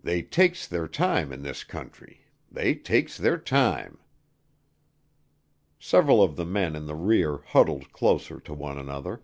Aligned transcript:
They 0.00 0.22
takes 0.22 0.68
their 0.68 0.86
time 0.86 1.32
in 1.32 1.42
this 1.42 1.64
country, 1.64 2.26
they 2.48 2.76
takes 2.76 3.18
their 3.18 3.36
time." 3.36 3.98
Several 5.80 6.22
of 6.22 6.36
the 6.36 6.44
men 6.46 6.76
in 6.76 6.86
the 6.86 6.94
rear 6.94 7.38
huddled 7.38 7.92
closer 7.92 8.38
to 8.38 8.54
one 8.54 8.78
another. 8.78 9.20